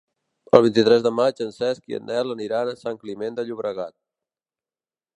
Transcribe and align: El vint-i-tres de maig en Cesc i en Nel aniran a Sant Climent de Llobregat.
El 0.59 0.63
vint-i-tres 0.67 1.03
de 1.07 1.11
maig 1.17 1.43
en 1.45 1.53
Cesc 1.59 1.93
i 1.93 1.99
en 1.99 2.09
Nel 2.13 2.35
aniran 2.37 2.73
a 2.73 2.77
Sant 2.83 3.01
Climent 3.05 3.41
de 3.41 3.49
Llobregat. 3.51 3.99